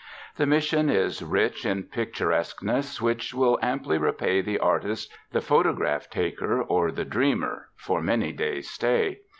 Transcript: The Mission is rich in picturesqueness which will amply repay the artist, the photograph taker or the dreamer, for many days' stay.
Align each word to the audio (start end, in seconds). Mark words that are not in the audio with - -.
The 0.37 0.47
Mission 0.47 0.89
is 0.89 1.21
rich 1.21 1.63
in 1.63 1.83
picturesqueness 1.83 2.99
which 3.03 3.35
will 3.35 3.59
amply 3.61 3.99
repay 3.99 4.41
the 4.41 4.57
artist, 4.57 5.13
the 5.31 5.41
photograph 5.41 6.09
taker 6.09 6.59
or 6.59 6.91
the 6.91 7.05
dreamer, 7.05 7.67
for 7.75 8.01
many 8.01 8.31
days' 8.31 8.67
stay. 8.71 9.19